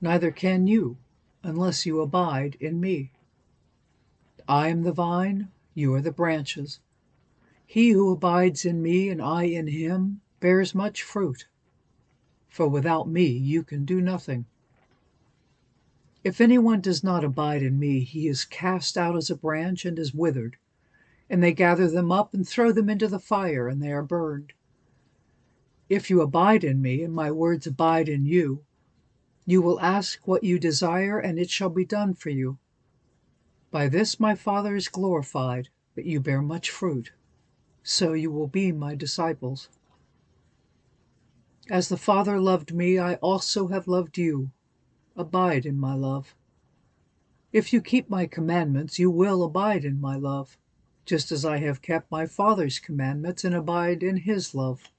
[0.00, 0.96] neither can you
[1.42, 3.12] unless you abide in me.
[4.48, 6.80] I am the vine, you are the branches.
[7.66, 11.46] He who abides in me and I in him bears much fruit,
[12.48, 14.46] for without me you can do nothing.
[16.22, 19.98] If anyone does not abide in me, he is cast out as a branch and
[19.98, 20.56] is withered,
[21.28, 24.54] and they gather them up and throw them into the fire, and they are burned.
[25.88, 28.64] If you abide in me, and my words abide in you,
[29.46, 32.58] you will ask what you desire, and it shall be done for you.
[33.70, 37.12] By this my Father is glorified, that you bear much fruit,
[37.82, 39.68] so you will be my disciples.
[41.70, 44.50] As the Father loved me, I also have loved you.
[45.16, 46.34] Abide in my love.
[47.52, 50.58] If you keep my commandments, you will abide in my love,
[51.06, 54.90] just as I have kept my Father's commandments and abide in his love.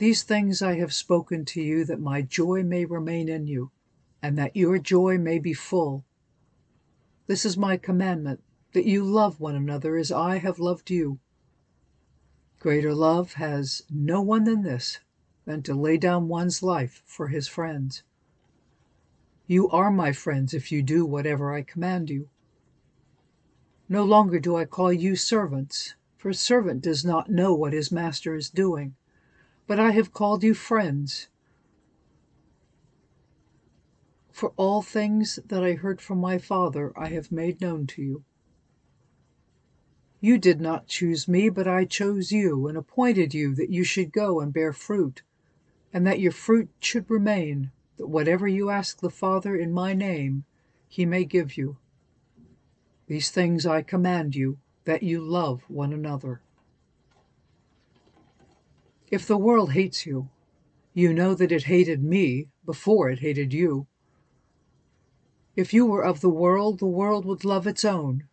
[0.00, 3.70] These things I have spoken to you that my joy may remain in you,
[4.22, 6.06] and that your joy may be full.
[7.26, 8.42] This is my commandment,
[8.72, 11.18] that you love one another as I have loved you.
[12.60, 15.00] Greater love has no one than this,
[15.44, 18.02] than to lay down one's life for his friends.
[19.46, 22.30] You are my friends if you do whatever I command you.
[23.86, 27.92] No longer do I call you servants, for a servant does not know what his
[27.92, 28.96] master is doing,
[29.70, 31.28] but I have called you friends.
[34.32, 38.24] For all things that I heard from my Father I have made known to you.
[40.20, 44.10] You did not choose me, but I chose you, and appointed you that you should
[44.10, 45.22] go and bear fruit,
[45.92, 50.42] and that your fruit should remain, that whatever you ask the Father in my name,
[50.88, 51.76] he may give you.
[53.06, 56.40] These things I command you, that you love one another.
[59.10, 60.28] If the world hates you,
[60.94, 63.88] you know that it hated me before it hated you.
[65.56, 68.24] If you were of the world, the world would love its own.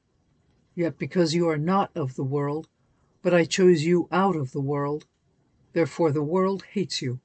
[0.76, 2.68] Yet because you are not of the world,
[3.24, 5.08] but I chose you out of the world,
[5.74, 7.20] therefore the world hates you.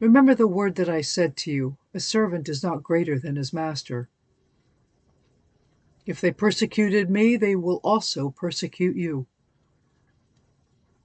[0.00, 3.52] Remember the word that I said to you A servant is not greater than his
[3.52, 4.08] master.
[6.06, 9.26] If they persecuted me, they will also persecute you.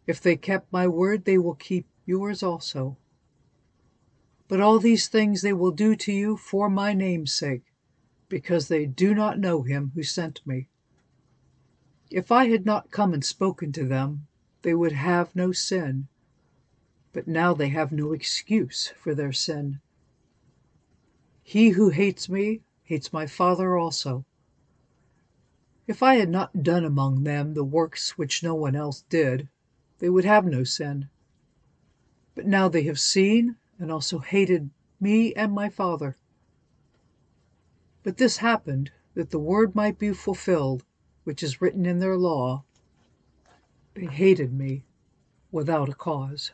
[0.07, 2.95] If they kept my word, they will keep yours also.
[4.47, 7.73] But all these things they will do to you for my name's sake,
[8.29, 10.69] because they do not know him who sent me.
[12.09, 14.28] If I had not come and spoken to them,
[14.62, 16.07] they would have no sin,
[17.12, 19.81] but now they have no excuse for their sin.
[21.44, 24.23] He who hates me hates my Father also.
[25.85, 29.50] If I had not done among them the works which no one else did,
[30.00, 31.09] they would have no sin.
[32.35, 34.69] But now they have seen and also hated
[35.00, 36.16] me and my Father.
[38.03, 40.84] But this happened that the word might be fulfilled,
[41.24, 42.63] which is written in their law
[43.96, 44.84] They hated me
[45.52, 46.52] without a cause.